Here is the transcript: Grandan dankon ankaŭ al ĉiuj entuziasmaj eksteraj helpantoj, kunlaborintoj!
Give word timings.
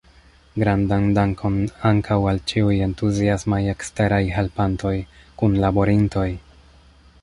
Grandan 0.61 1.03
dankon 1.17 1.59
ankaŭ 1.89 2.17
al 2.33 2.41
ĉiuj 2.53 2.73
entuziasmaj 2.87 3.61
eksteraj 3.77 4.23
helpantoj, 4.39 4.97
kunlaborintoj! 5.43 6.31